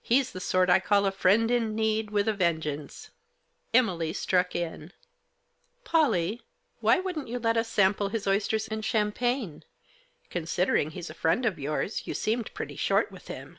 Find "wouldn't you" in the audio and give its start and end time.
7.00-7.40